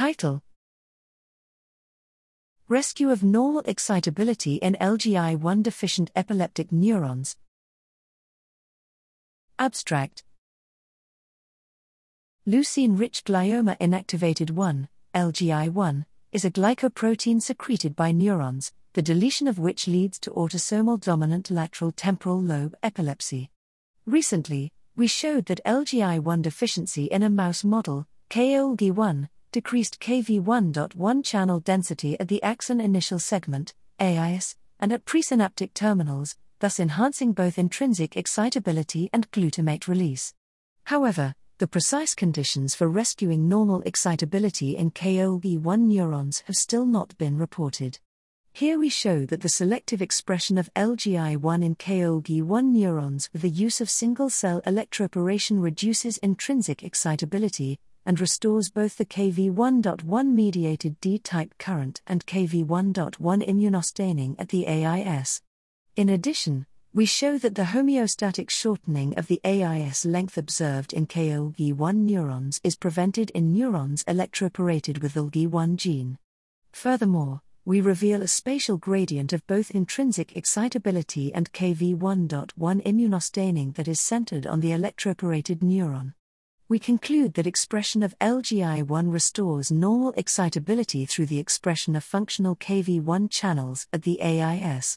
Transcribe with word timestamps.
Title 0.00 0.42
Rescue 2.70 3.10
of 3.10 3.22
normal 3.22 3.60
excitability 3.66 4.54
in 4.54 4.74
LGI1 4.80 5.62
deficient 5.62 6.10
epileptic 6.16 6.72
neurons. 6.72 7.36
Abstract 9.58 10.24
Leucine 12.46 12.98
rich 12.98 13.24
glioma 13.24 13.76
inactivated 13.76 14.52
1, 14.52 14.88
LGI1, 15.14 16.06
is 16.32 16.46
a 16.46 16.50
glycoprotein 16.50 17.42
secreted 17.42 17.94
by 17.94 18.10
neurons, 18.10 18.72
the 18.94 19.02
deletion 19.02 19.46
of 19.46 19.58
which 19.58 19.86
leads 19.86 20.18
to 20.20 20.30
autosomal 20.30 20.98
dominant 20.98 21.50
lateral 21.50 21.92
temporal 21.92 22.40
lobe 22.40 22.74
epilepsy. 22.82 23.50
Recently, 24.06 24.72
we 24.96 25.06
showed 25.06 25.44
that 25.44 25.60
LGI1 25.66 26.40
deficiency 26.40 27.04
in 27.04 27.22
a 27.22 27.28
mouse 27.28 27.64
model, 27.64 28.06
KOLG1, 28.30 29.28
decreased 29.52 30.00
KV1.1 30.00 31.24
channel 31.24 31.60
density 31.60 32.18
at 32.20 32.28
the 32.28 32.42
axon 32.42 32.80
initial 32.80 33.18
segment, 33.18 33.74
AIS, 33.98 34.56
and 34.78 34.92
at 34.92 35.04
presynaptic 35.04 35.74
terminals, 35.74 36.36
thus 36.60 36.78
enhancing 36.78 37.32
both 37.32 37.58
intrinsic 37.58 38.16
excitability 38.16 39.10
and 39.12 39.30
glutamate 39.32 39.88
release. 39.88 40.34
However, 40.84 41.34
the 41.58 41.66
precise 41.66 42.14
conditions 42.14 42.74
for 42.74 42.88
rescuing 42.88 43.48
normal 43.48 43.82
excitability 43.82 44.76
in 44.76 44.92
KOLG1 44.92 45.80
neurons 45.80 46.42
have 46.46 46.56
still 46.56 46.86
not 46.86 47.18
been 47.18 47.36
reported. 47.36 47.98
Here 48.52 48.78
we 48.78 48.88
show 48.88 49.26
that 49.26 49.42
the 49.42 49.48
selective 49.48 50.00
expression 50.00 50.58
of 50.58 50.72
LGI1 50.74 51.64
in 51.64 51.76
KOLG1 51.76 52.64
neurons 52.64 53.28
with 53.32 53.42
the 53.42 53.50
use 53.50 53.80
of 53.80 53.90
single 53.90 54.30
cell 54.30 54.60
electroporation 54.62 55.62
reduces 55.62 56.18
intrinsic 56.18 56.82
excitability 56.82 57.78
and 58.04 58.20
restores 58.20 58.70
both 58.70 58.96
the 58.96 59.04
KV1.1 59.04 60.32
mediated 60.32 61.00
D 61.00 61.18
type 61.18 61.54
current 61.58 62.02
and 62.06 62.26
KV1.1 62.26 63.16
immunostaining 63.18 64.36
at 64.38 64.48
the 64.48 64.66
AIS. 64.66 65.42
In 65.96 66.08
addition, 66.08 66.66
we 66.92 67.06
show 67.06 67.38
that 67.38 67.54
the 67.54 67.70
homeostatic 67.74 68.50
shortening 68.50 69.16
of 69.16 69.28
the 69.28 69.40
AIS 69.44 70.04
length 70.04 70.36
observed 70.36 70.92
in 70.92 71.06
KOLG1 71.06 71.94
neurons 71.94 72.60
is 72.64 72.74
prevented 72.74 73.30
in 73.30 73.52
neurons 73.52 74.02
electroporated 74.04 75.00
with 75.00 75.14
the 75.14 75.24
LG1 75.24 75.76
gene. 75.76 76.18
Furthermore, 76.72 77.42
we 77.64 77.80
reveal 77.80 78.22
a 78.22 78.26
spatial 78.26 78.76
gradient 78.76 79.32
of 79.32 79.46
both 79.46 79.70
intrinsic 79.70 80.36
excitability 80.36 81.32
and 81.32 81.52
KV1.1 81.52 82.50
immunostaining 82.58 83.74
that 83.76 83.86
is 83.86 84.00
centered 84.00 84.46
on 84.46 84.58
the 84.58 84.70
electroporated 84.70 85.60
neuron. 85.60 86.14
We 86.70 86.78
conclude 86.78 87.34
that 87.34 87.48
expression 87.48 88.00
of 88.04 88.16
LGI1 88.20 89.12
restores 89.12 89.72
normal 89.72 90.12
excitability 90.16 91.04
through 91.04 91.26
the 91.26 91.40
expression 91.40 91.96
of 91.96 92.04
functional 92.04 92.54
KV1 92.54 93.28
channels 93.28 93.88
at 93.92 94.02
the 94.02 94.22
AIS. 94.22 94.96